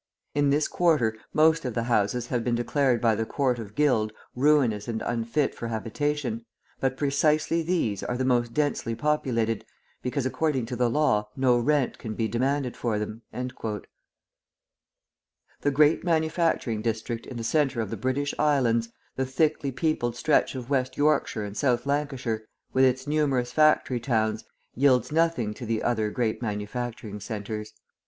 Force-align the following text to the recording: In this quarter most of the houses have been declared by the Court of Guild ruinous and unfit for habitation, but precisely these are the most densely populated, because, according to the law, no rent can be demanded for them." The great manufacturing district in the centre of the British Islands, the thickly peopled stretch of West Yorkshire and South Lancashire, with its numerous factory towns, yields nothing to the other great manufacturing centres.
In 0.33 0.49
this 0.49 0.67
quarter 0.67 1.15
most 1.31 1.63
of 1.63 1.75
the 1.75 1.83
houses 1.83 2.25
have 2.25 2.43
been 2.43 2.55
declared 2.55 2.99
by 3.01 3.13
the 3.13 3.23
Court 3.23 3.59
of 3.59 3.75
Guild 3.75 4.11
ruinous 4.35 4.87
and 4.87 5.03
unfit 5.03 5.53
for 5.53 5.67
habitation, 5.67 6.43
but 6.79 6.97
precisely 6.97 7.61
these 7.61 8.01
are 8.01 8.17
the 8.17 8.25
most 8.25 8.51
densely 8.51 8.95
populated, 8.95 9.63
because, 10.01 10.25
according 10.25 10.65
to 10.65 10.75
the 10.75 10.89
law, 10.89 11.29
no 11.35 11.55
rent 11.55 11.99
can 11.99 12.15
be 12.15 12.27
demanded 12.27 12.75
for 12.75 12.97
them." 12.97 13.21
The 13.31 13.85
great 15.71 16.03
manufacturing 16.03 16.81
district 16.81 17.27
in 17.27 17.37
the 17.37 17.43
centre 17.43 17.79
of 17.79 17.91
the 17.91 17.95
British 17.95 18.33
Islands, 18.39 18.89
the 19.17 19.25
thickly 19.27 19.71
peopled 19.71 20.15
stretch 20.15 20.55
of 20.55 20.71
West 20.71 20.97
Yorkshire 20.97 21.45
and 21.45 21.55
South 21.55 21.85
Lancashire, 21.85 22.47
with 22.73 22.85
its 22.85 23.05
numerous 23.05 23.51
factory 23.51 23.99
towns, 23.99 24.45
yields 24.73 25.11
nothing 25.11 25.53
to 25.53 25.65
the 25.67 25.83
other 25.83 26.09
great 26.09 26.41
manufacturing 26.41 27.19
centres. 27.19 27.73